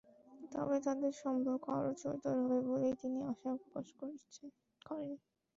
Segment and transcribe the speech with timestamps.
[0.51, 3.87] তবে তাদের সম্পর্ক আরও জোরদার হবে বলেই তিনি আশা প্রকাশ
[3.97, 4.17] করেন।